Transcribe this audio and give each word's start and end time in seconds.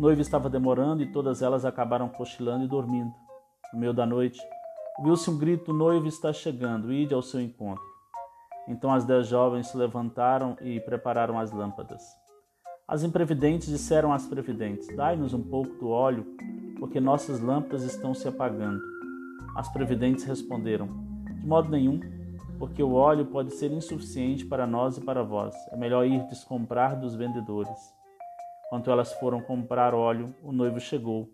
O 0.00 0.02
noivo 0.02 0.22
estava 0.22 0.48
demorando 0.48 1.02
e 1.02 1.12
todas 1.12 1.42
elas 1.42 1.66
acabaram 1.66 2.08
cochilando 2.08 2.64
e 2.64 2.66
dormindo. 2.66 3.12
No 3.70 3.78
meio 3.78 3.92
da 3.92 4.06
noite, 4.06 4.40
ouviu-se 4.96 5.28
um 5.28 5.36
grito: 5.36 5.74
noivo 5.74 6.06
está 6.06 6.32
chegando, 6.32 6.90
ide 6.90 7.12
ao 7.12 7.20
seu 7.20 7.38
encontro. 7.38 7.84
Então 8.66 8.94
as 8.94 9.04
dez 9.04 9.26
jovens 9.26 9.66
se 9.66 9.76
levantaram 9.76 10.56
e 10.62 10.80
prepararam 10.80 11.38
as 11.38 11.52
lâmpadas. 11.52 12.02
As 12.88 13.02
imprevidentes 13.02 13.68
disseram 13.68 14.10
às 14.10 14.26
previdentes: 14.26 14.88
Dai-nos 14.96 15.34
um 15.34 15.42
pouco 15.42 15.74
do 15.74 15.90
óleo, 15.90 16.24
porque 16.78 16.98
nossas 16.98 17.38
lâmpadas 17.38 17.82
estão 17.82 18.14
se 18.14 18.26
apagando. 18.26 18.80
As 19.54 19.70
previdentes 19.70 20.24
responderam: 20.24 20.88
De 21.26 21.46
modo 21.46 21.68
nenhum, 21.68 22.00
porque 22.58 22.82
o 22.82 22.94
óleo 22.94 23.26
pode 23.26 23.52
ser 23.52 23.70
insuficiente 23.70 24.46
para 24.46 24.66
nós 24.66 24.96
e 24.96 25.02
para 25.02 25.22
vós. 25.22 25.54
É 25.70 25.76
melhor 25.76 26.06
ir 26.06 26.26
descomprar 26.26 26.98
dos 26.98 27.14
vendedores. 27.14 27.99
Quando 28.70 28.88
elas 28.88 29.12
foram 29.14 29.40
comprar 29.40 29.92
óleo, 29.92 30.32
o 30.44 30.52
noivo 30.52 30.78
chegou, 30.78 31.28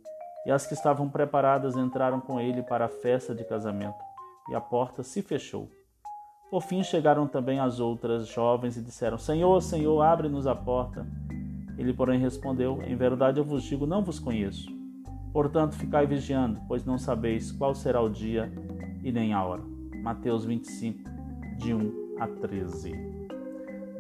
e 0.47 0.51
as 0.51 0.67
que 0.67 0.73
estavam 0.73 1.07
preparadas 1.11 1.77
entraram 1.77 2.19
com 2.19 2.41
ele 2.41 2.63
para 2.63 2.87
a 2.87 2.89
festa 2.89 3.35
de 3.35 3.45
casamento, 3.45 4.03
e 4.49 4.55
a 4.55 4.61
porta 4.61 5.03
se 5.03 5.21
fechou. 5.21 5.71
Por 6.51 6.63
fim 6.63 6.83
chegaram 6.83 7.27
também 7.27 7.61
as 7.61 7.79
outras 7.79 8.27
jovens 8.27 8.79
e 8.79 8.83
disseram: 8.83 9.19
Senhor, 9.19 9.61
Senhor, 9.61 10.01
abre-nos 10.01 10.47
a 10.47 10.55
porta. 10.55 11.07
Ele, 11.77 11.93
porém, 11.93 12.19
respondeu: 12.19 12.83
Em 12.83 12.97
verdade 12.97 13.39
eu 13.39 13.45
vos 13.45 13.63
digo, 13.65 13.87
não 13.87 14.03
vos 14.03 14.19
conheço. 14.19 14.75
Portanto, 15.31 15.75
ficai 15.75 16.07
vigiando, 16.07 16.59
pois 16.67 16.87
não 16.87 16.97
sabeis 16.97 17.53
qual 17.53 17.75
será 17.75 18.01
o 18.01 18.09
dia 18.09 18.51
e 19.05 19.13
nem 19.13 19.35
a 19.35 19.45
hora. 19.45 19.63
Mateus 20.03 20.47
25, 20.47 21.03
de 21.59 21.75
1 21.75 22.17
a 22.19 22.27
13. 22.29 23.16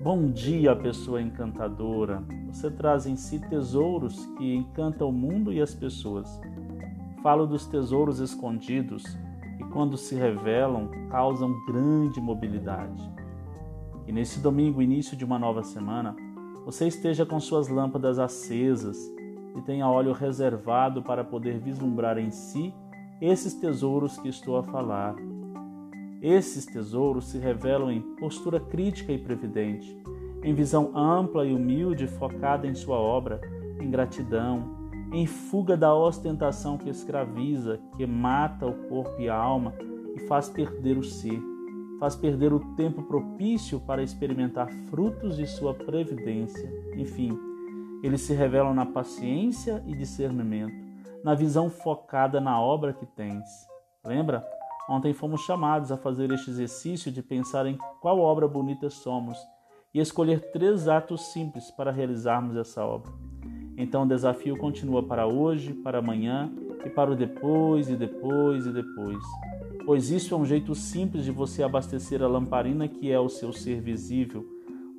Bom 0.06 0.30
dia, 0.30 0.76
pessoa 0.76 1.20
encantadora. 1.20 2.22
Você 2.46 2.70
traz 2.70 3.06
em 3.06 3.16
si 3.16 3.40
tesouros 3.40 4.24
que 4.38 4.54
encantam 4.54 5.08
o 5.08 5.12
mundo 5.12 5.52
e 5.52 5.60
as 5.60 5.74
pessoas. 5.74 6.40
Falo 7.24 7.44
dos 7.44 7.66
tesouros 7.66 8.20
escondidos 8.20 9.02
e, 9.58 9.64
quando 9.64 9.96
se 9.96 10.14
revelam, 10.14 10.88
causam 11.10 11.52
grande 11.66 12.20
mobilidade. 12.20 13.02
E 14.06 14.12
nesse 14.12 14.38
domingo, 14.38 14.80
início 14.80 15.16
de 15.16 15.24
uma 15.24 15.40
nova 15.40 15.64
semana, 15.64 16.14
você 16.64 16.86
esteja 16.86 17.26
com 17.26 17.40
suas 17.40 17.66
lâmpadas 17.66 18.20
acesas 18.20 18.96
e 19.56 19.60
tenha 19.62 19.88
óleo 19.88 20.12
reservado 20.12 21.02
para 21.02 21.24
poder 21.24 21.58
vislumbrar 21.58 22.16
em 22.16 22.30
si 22.30 22.72
esses 23.20 23.54
tesouros 23.54 24.16
que 24.20 24.28
estou 24.28 24.56
a 24.56 24.62
falar 24.62 25.16
esses 26.26 26.66
tesouros 26.66 27.26
se 27.26 27.38
revelam 27.38 27.90
em 27.90 28.00
postura 28.00 28.58
crítica 28.58 29.12
e 29.12 29.18
previdente, 29.18 29.96
em 30.42 30.52
visão 30.54 30.90
ampla 30.96 31.46
e 31.46 31.54
humilde 31.54 32.08
focada 32.08 32.66
em 32.66 32.74
sua 32.74 32.96
obra, 32.96 33.40
em 33.80 33.88
gratidão, 33.88 34.76
em 35.12 35.24
fuga 35.24 35.76
da 35.76 35.94
ostentação 35.94 36.76
que 36.76 36.90
escraviza, 36.90 37.78
que 37.96 38.04
mata 38.04 38.66
o 38.66 38.74
corpo 38.88 39.20
e 39.20 39.28
a 39.28 39.36
alma 39.36 39.72
e 40.16 40.20
faz 40.20 40.48
perder 40.48 40.98
o 40.98 41.04
ser, 41.04 41.40
faz 42.00 42.16
perder 42.16 42.52
o 42.52 42.74
tempo 42.74 43.02
propício 43.04 43.78
para 43.78 44.02
experimentar 44.02 44.68
frutos 44.90 45.36
de 45.36 45.46
sua 45.46 45.74
previdência. 45.74 46.68
Enfim, 46.96 47.38
eles 48.02 48.22
se 48.22 48.34
revelam 48.34 48.74
na 48.74 48.84
paciência 48.84 49.80
e 49.86 49.94
discernimento, 49.94 50.74
na 51.22 51.34
visão 51.34 51.70
focada 51.70 52.40
na 52.40 52.60
obra 52.60 52.92
que 52.92 53.06
tens. 53.06 53.46
Lembra? 54.04 54.55
Ontem 54.88 55.12
fomos 55.12 55.40
chamados 55.40 55.90
a 55.90 55.96
fazer 55.96 56.30
este 56.30 56.50
exercício 56.50 57.10
de 57.10 57.22
pensar 57.22 57.66
em 57.66 57.76
qual 58.00 58.20
obra 58.20 58.46
bonita 58.46 58.88
somos 58.88 59.36
e 59.92 59.98
escolher 59.98 60.52
três 60.52 60.86
atos 60.86 61.32
simples 61.32 61.70
para 61.72 61.90
realizarmos 61.90 62.56
essa 62.56 62.84
obra. 62.84 63.12
Então 63.76 64.04
o 64.04 64.08
desafio 64.08 64.56
continua 64.56 65.02
para 65.02 65.26
hoje, 65.26 65.74
para 65.74 65.98
amanhã 65.98 66.52
e 66.84 66.88
para 66.88 67.10
o 67.10 67.16
depois 67.16 67.88
e 67.88 67.96
depois 67.96 68.64
e 68.64 68.72
depois. 68.72 69.22
Pois 69.84 70.10
isso 70.10 70.34
é 70.34 70.36
um 70.36 70.44
jeito 70.44 70.74
simples 70.74 71.24
de 71.24 71.32
você 71.32 71.62
abastecer 71.62 72.22
a 72.22 72.28
lamparina 72.28 72.86
que 72.86 73.10
é 73.10 73.18
o 73.18 73.28
seu 73.28 73.52
ser 73.52 73.80
visível, 73.80 74.44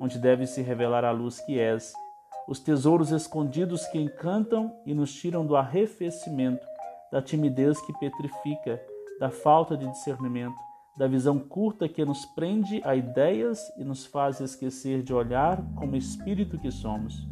onde 0.00 0.18
deve 0.18 0.46
se 0.46 0.60
revelar 0.62 1.04
a 1.04 1.10
luz 1.10 1.40
que 1.40 1.58
és, 1.58 1.92
os 2.46 2.60
tesouros 2.60 3.10
escondidos 3.10 3.86
que 3.86 3.98
encantam 3.98 4.74
e 4.86 4.94
nos 4.94 5.12
tiram 5.12 5.44
do 5.44 5.56
arrefecimento, 5.56 6.66
da 7.10 7.20
timidez 7.20 7.80
que 7.80 7.92
petrifica 7.98 8.80
da 9.18 9.30
falta 9.30 9.76
de 9.76 9.88
discernimento, 9.88 10.56
da 10.96 11.06
visão 11.06 11.38
curta 11.38 11.88
que 11.88 12.04
nos 12.04 12.24
prende 12.24 12.80
a 12.84 12.94
ideias 12.94 13.60
e 13.78 13.84
nos 13.84 14.06
faz 14.06 14.40
esquecer 14.40 15.02
de 15.02 15.14
olhar 15.14 15.62
como 15.76 15.96
espírito 15.96 16.58
que 16.58 16.70
somos. 16.70 17.26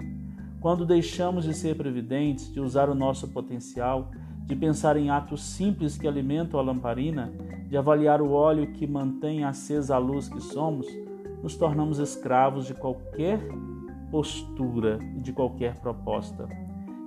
Quando 0.61 0.87
deixamos 0.87 1.45
de 1.45 1.55
ser 1.55 1.77
previdentes, 1.77 2.53
de 2.53 2.61
usar 2.61 2.89
o 2.89 2.95
nosso 2.95 3.29
potencial, 3.29 4.11
de 4.45 4.55
pensar 4.55 4.97
em 4.97 5.11
atos 5.11 5.43
simples 5.43 5.99
que 5.99 6.07
alimentam 6.07 6.59
a 6.59 6.63
lamparina, 6.63 7.33
de 7.69 7.77
avaliar 7.77 8.23
o 8.23 8.33
óleo 8.33 8.73
que 8.73 8.87
mantém 8.87 9.45
acesa 9.45 9.97
a 9.97 9.99
luz 9.99 10.29
que 10.29 10.41
somos, 10.41 10.87
nos 11.43 11.57
tornamos 11.57 11.99
escravos 11.99 12.67
de 12.67 12.75
qualquer 12.75 13.41
postura 14.11 14.99
e 15.17 15.21
de 15.21 15.33
qualquer 15.33 15.79
proposta. 15.81 16.66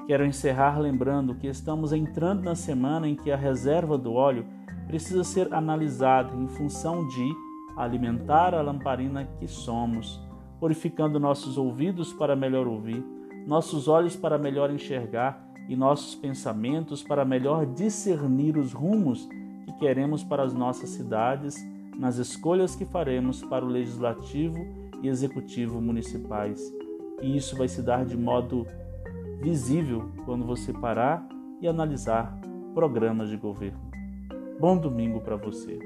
Quero 0.10 0.26
encerrar 0.26 0.80
lembrando 0.80 1.36
que 1.36 1.46
estamos 1.46 1.94
entrando 1.94 2.42
na 2.42 2.56
semana 2.56 3.08
em 3.08 3.16
que 3.16 3.30
a 3.30 3.36
reserva 3.36 3.96
do 3.96 4.14
óleo 4.14 4.44
precisa 4.88 5.24
ser 5.24 5.54
analisada 5.54 6.36
em 6.36 6.48
função 6.48 7.08
de 7.08 7.32
alimentar 7.78 8.56
a 8.56 8.62
lamparina 8.64 9.30
que 9.38 9.48
somos, 9.48 10.20
purificando 10.60 11.20
nossos 11.20 11.60
ouvidos 11.60 12.12
para 12.12 12.36
melhor 12.36 12.66
ouvir, 12.66 13.06
nossos 13.46 13.88
olhos 13.88 14.16
para 14.16 14.40
melhor 14.40 14.72
enxergar 14.72 15.48
e 15.68 15.76
nossos 15.76 16.16
pensamentos 16.16 17.04
para 17.04 17.24
melhor 17.24 17.68
discernir 17.68 18.58
os 18.58 18.74
rumos 18.74 19.30
que 19.64 19.74
queremos 19.74 20.24
para 20.24 20.42
as 20.42 20.56
nossas 20.56 20.90
cidades, 20.90 21.56
nas 21.96 22.18
escolhas 22.18 22.76
que 22.76 22.84
faremos 22.84 23.44
para 23.44 23.64
o 23.64 23.70
legislativo 23.70 24.58
e 25.04 25.08
executivo 25.08 25.80
municipais. 25.80 26.60
E 27.22 27.38
isso 27.38 27.56
vai 27.56 27.68
se 27.68 27.84
dar 27.84 28.04
de 28.04 28.18
modo 28.18 28.66
visível 29.42 30.12
quando 30.26 30.46
você 30.46 30.74
parar 30.74 31.28
e 31.62 31.68
analisar 31.68 32.40
programas 32.74 33.30
de 33.30 33.38
governo. 33.38 33.90
Bom 34.60 34.78
domingo 34.78 35.22
para 35.22 35.36
você. 35.36 35.80